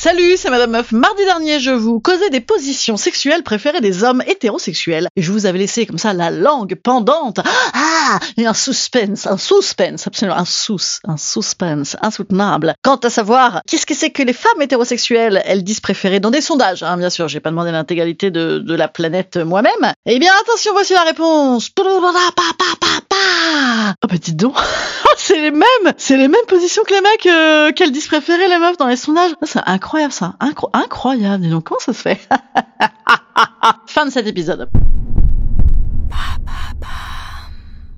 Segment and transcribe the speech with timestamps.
[0.00, 0.92] Salut, c'est Madame Meuf.
[0.92, 5.08] Mardi dernier, je vous causais des positions sexuelles préférées des hommes hétérosexuels.
[5.16, 7.40] Et je vous avais laissé comme ça la langue pendante.
[7.74, 12.74] Ah Et un suspense, un suspense, absolument un sous, un suspense insoutenable.
[12.84, 16.42] Quant à savoir, qu'est-ce que c'est que les femmes hétérosexuelles, elles disent préférées dans des
[16.42, 19.92] sondages, hein, bien sûr, j'ai pas demandé l'intégralité de, de la planète moi-même.
[20.06, 21.70] Eh bien, attention, voici la réponse.
[24.04, 24.54] Oh bah dites donc,
[25.16, 28.58] c'est les mêmes, c'est les mêmes positions que les mecs euh, qu'elles disent préférer les
[28.58, 29.32] meufs dans les sondages.
[29.42, 31.44] Ça, C'est incroyable ça, Incro- incroyable.
[31.44, 32.18] Dis donc comment ça se fait?
[33.86, 34.68] Fin de cet épisode.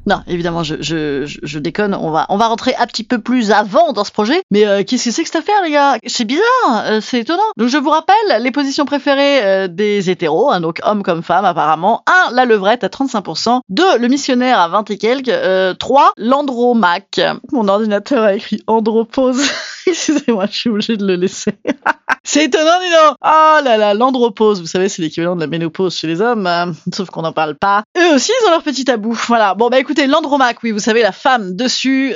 [0.07, 1.95] Non, évidemment, je, déconne.
[1.95, 4.43] On va, rentrer un petit peu plus avant dans ce projet.
[4.51, 5.99] Mais euh, qu'est-ce que c'est que cette affaire, les gars?
[6.07, 7.43] C'est bizarre, euh, c'est étonnant.
[7.57, 11.45] Donc, je vous rappelle les positions préférées euh, des hétéros, hein, donc hommes comme femmes,
[11.45, 12.03] apparemment.
[12.29, 12.33] 1.
[12.33, 13.61] La levrette à 35%.
[13.69, 13.99] 2.
[13.99, 15.29] Le missionnaire à 20 et quelques.
[15.29, 16.13] Euh, 3.
[16.17, 17.21] L'andromaque.
[17.53, 19.43] Mon ordinateur a écrit andropause.
[20.11, 21.53] Excusez-moi, je suis obligée de le laisser.
[22.25, 23.17] C'est étonnant, dis donc.
[23.25, 26.73] Oh là là, l'andropause, vous savez, c'est l'équivalent de la ménopause chez les hommes, hein.
[26.93, 27.83] sauf qu'on n'en parle pas.
[27.97, 29.15] Eux aussi, ils ont leur petit tabou.
[29.27, 29.55] Voilà.
[29.55, 32.15] Bon, bah écoutez, l'andromaque, oui, vous savez, la femme dessus.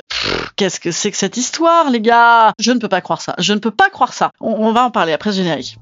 [0.57, 2.53] Qu'est-ce que c'est que cette histoire, les gars?
[2.61, 3.35] Je ne peux pas croire ça.
[3.39, 4.31] Je ne peux pas croire ça.
[4.41, 5.79] On, on va en parler après ce générique.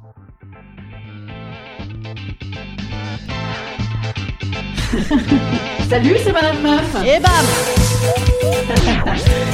[5.90, 6.96] Salut, c'est Madame Meuf.
[7.04, 7.32] Et bam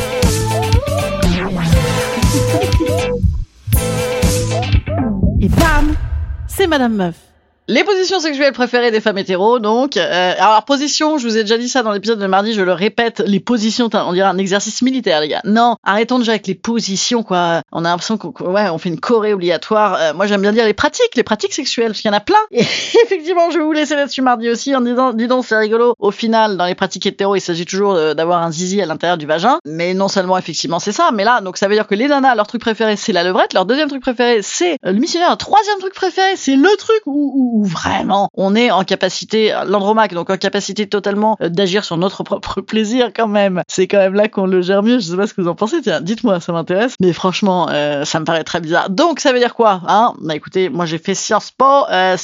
[6.59, 7.28] C'est Madame Meuf.
[7.71, 9.99] Les positions sexuelles préférées des femmes hétéros, donc.
[9.99, 12.73] Euh, alors, position, je vous ai déjà dit ça dans l'épisode de mardi, je le
[12.73, 15.43] répète, les positions, on dirait un exercice militaire, les gars.
[15.45, 17.61] Non, arrêtons déjà avec les positions, quoi.
[17.71, 19.99] On a l'impression qu'on ouais, on fait une choré obligatoire.
[20.01, 22.21] Euh, moi, j'aime bien dire les pratiques, les pratiques sexuelles, parce qu'il y en a
[22.21, 22.39] plein.
[22.53, 22.61] Et
[23.05, 25.95] effectivement, je vais vous laisser là-dessus mardi aussi en disant, dis donc, c'est rigolo.
[25.99, 29.27] Au final, dans les pratiques hétéros, il s'agit toujours d'avoir un zizi à l'intérieur du
[29.27, 29.59] vagin.
[29.67, 32.35] Mais non seulement, effectivement, c'est ça, mais là, donc ça veut dire que les nanas,
[32.35, 33.53] leur truc préféré, c'est la levrette.
[33.53, 35.29] Leur deuxième truc préféré, c'est euh, le missionnaire.
[35.29, 40.15] Leur troisième truc préféré, c'est le truc où- où vraiment on est en capacité, l'andromaque,
[40.15, 43.63] donc en capacité totalement euh, d'agir sur notre propre plaisir quand même.
[43.69, 45.01] C'est quand même là qu'on le gère mieux.
[45.01, 45.83] Je sais pas ce que vous en pensez.
[45.83, 46.95] Tiens, dites-moi, ça m'intéresse.
[47.01, 48.91] Mais franchement, euh, ça me paraît très bizarre.
[48.91, 50.15] Donc ça veut dire quoi hein?
[50.21, 52.17] Bah écoutez, moi j'ai fait Sciences Po, euh,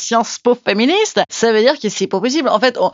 [0.44, 1.20] Po féministe.
[1.28, 2.48] Ça veut dire que c'est pas possible.
[2.48, 2.92] En fait, on-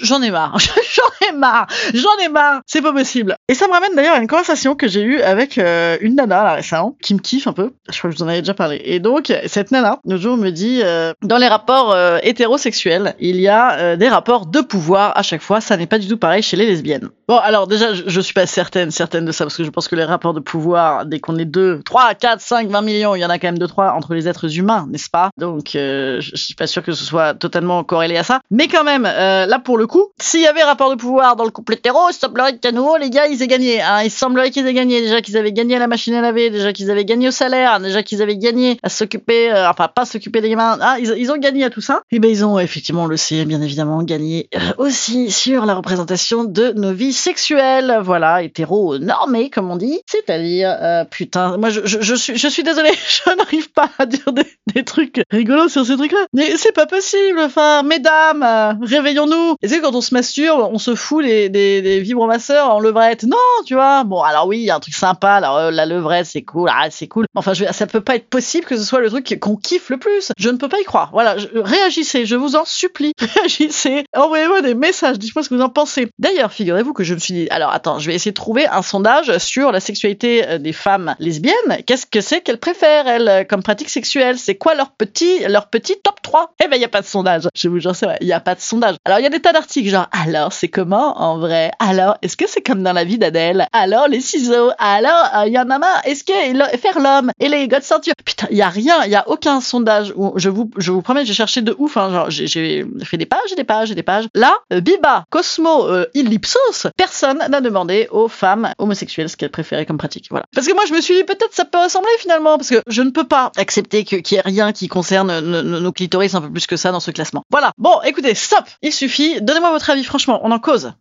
[0.00, 3.36] J'en ai marre, j'en ai marre, j'en ai marre, c'est pas possible.
[3.48, 6.44] Et ça me ramène d'ailleurs à une conversation que j'ai eue avec euh, une nana
[6.44, 8.54] là récemment, qui me kiffe un peu, je crois que je vous en avais déjà
[8.54, 8.80] parlé.
[8.84, 13.36] Et donc, cette nana, le jour me dit, euh, dans les rapports euh, hétérosexuels, il
[13.36, 16.42] y a des rapports de pouvoir à chaque fois, ça n'est pas du tout pareil
[16.42, 17.10] chez les lesbiennes.
[17.28, 19.88] Bon, alors déjà, je, je suis pas certaine, certaine de ça, parce que je pense
[19.88, 23.20] que les rapports de pouvoir, dès qu'on est 2, 3, 4, 5, 20 millions, il
[23.20, 25.30] y en a quand même 2, 3 entre les êtres humains, n'est-ce pas?
[25.36, 28.40] Donc, je, suis pas sûr que ce soit totalement corrélé à ça.
[28.50, 31.50] Mais quand même, là pour le coup, s'il y avait rapport de pouvoir dans le
[31.50, 33.80] couple hétéro, il semblerait qu'à nouveau, les gars, ils aient gagné.
[33.80, 34.02] Hein.
[34.04, 35.00] Il semblerait qu'ils aient gagné.
[35.00, 37.80] Déjà qu'ils avaient gagné à la machine à laver, déjà qu'ils avaient gagné au salaire,
[37.80, 40.78] déjà qu'ils avaient gagné à s'occuper, euh, enfin pas s'occuper des gamins.
[40.80, 42.02] Ah, ils, ont gagné à tout ça.
[42.10, 46.44] Et ben ils ont effectivement, le sait, bien évidemment, gagné euh, aussi sur la représentation
[46.44, 47.98] de nos vies sexuelles.
[48.02, 50.00] Voilà, hétéro normé, comme on dit.
[50.06, 54.44] C'est-à-dire, euh, putain, moi je suis, je suis désolée, je n'arrive pas à dire des,
[54.74, 56.26] des trucs rigolos sur ces trucs-là.
[56.32, 57.40] Mais c'est pas possible.
[57.40, 59.56] Enfin, mesdames, euh, réveillons-nous.
[59.62, 63.22] Et c'est quand on se masturbe, on se fout des, vibromasseurs en levrette.
[63.22, 64.02] Non, tu vois.
[64.02, 65.34] Bon, alors oui, il y a un truc sympa.
[65.34, 66.68] Alors euh, la levrette, c'est cool.
[66.72, 67.26] Ah, c'est cool.
[67.36, 69.98] Enfin, je ça peut pas être possible que ce soit le truc qu'on kiffe le
[69.98, 70.32] plus.
[70.36, 71.10] Je ne peux pas y croire.
[71.12, 73.12] Voilà, réagissez, je vous en supplie.
[73.36, 74.04] Réagissez.
[74.16, 75.18] Envoyez-moi des messages.
[75.18, 76.08] Dites-moi ce que vous en pensez.
[76.18, 78.82] D'ailleurs, figurez-vous que je me suis dit, alors attends, je vais essayer de trouver un
[78.82, 81.54] sondage sur la sexualité euh, des femmes lesbiennes.
[81.86, 84.38] Qu'est-ce que c'est qu'elles préfèrent, elles, euh, comme pratique sexuelle?
[84.38, 87.06] C'est quoi leur petit, leur petit top 3 Eh ben, il y a pas de
[87.06, 87.48] sondage.
[87.54, 88.96] Je vous jure, c'est vrai, il y a pas de sondage.
[89.04, 91.70] Alors, il y a des tas pas genre alors c'est comment en vrai?
[91.78, 93.66] Alors est-ce que c'est comme dans la vie d'Adèle?
[93.72, 94.70] Alors les ciseaux?
[94.78, 96.00] Alors il euh, y en a marre?
[96.04, 96.32] Est-ce que
[96.78, 97.30] faire l'homme?
[97.40, 98.14] Et les gars de ceinture?
[98.24, 101.02] Putain, il y a rien, il y a aucun sondage où je vous je vous
[101.02, 103.94] promets, j'ai cherché de ouf hein, genre j'ai fait des pages et des pages et
[103.94, 104.26] des pages.
[104.34, 109.86] Là, euh, Biba, Cosmo, euh, Illipsos, personne n'a demandé aux femmes homosexuelles ce qu'elles préféraient
[109.86, 110.26] comme pratique.
[110.30, 110.46] Voilà.
[110.54, 113.02] Parce que moi je me suis dit peut-être ça peut ressembler finalement parce que je
[113.02, 116.66] ne peux pas accepter qu'il y ait rien qui concerne nos clitoris un peu plus
[116.66, 117.44] que ça dans ce classement.
[117.50, 117.72] Voilà.
[117.78, 118.64] Bon, écoutez, stop.
[118.82, 119.40] Il suffit.
[119.42, 120.92] Donnez-moi votre avis, franchement, on en cause.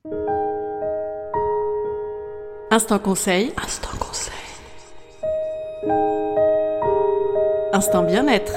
[2.72, 3.54] Instant conseil.
[3.64, 4.34] Instant conseil.
[7.72, 8.54] Instant bien-être.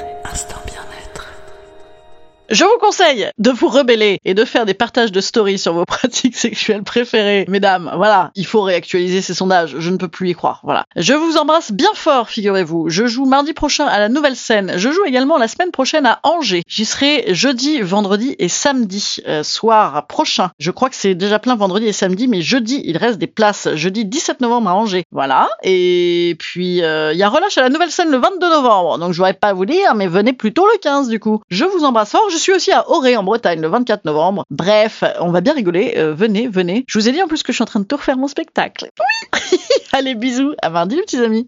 [2.50, 5.85] Je vous conseille de vous rebeller et de faire des partages de stories sur vos
[5.87, 7.46] pratiques sexuelles préférées.
[7.49, 10.61] Mesdames, voilà, il faut réactualiser ces sondages, je ne peux plus y croire.
[10.62, 10.85] Voilà.
[10.94, 12.91] Je vous embrasse bien fort, figurez-vous.
[12.91, 14.75] Je joue mardi prochain à la nouvelle scène.
[14.76, 16.62] Je joue également la semaine prochaine à Angers.
[16.69, 20.50] J'y serai jeudi, vendredi et samedi euh, soir prochain.
[20.58, 23.75] Je crois que c'est déjà plein vendredi et samedi, mais jeudi, il reste des places.
[23.75, 25.05] Jeudi 17 novembre à Angers.
[25.12, 25.49] Voilà.
[25.62, 28.99] Et puis, euh, il y a relâche à la nouvelle scène le 22 novembre.
[28.99, 31.40] Donc, je voudrais pas vous dire, mais venez plutôt le 15 du coup.
[31.49, 32.29] Je vous embrasse fort.
[32.31, 34.44] Je suis aussi à Auray en Bretagne le 24 novembre.
[34.50, 35.94] Bref, on va bien rigoler.
[35.96, 36.85] Euh, venez, venez.
[36.87, 38.29] Je vous ai dit en plus que je suis en train de tout refaire mon
[38.29, 38.91] spectacle.
[39.00, 39.58] Oui
[39.93, 40.55] Allez, bisous.
[40.61, 41.46] À mardi, petits amis.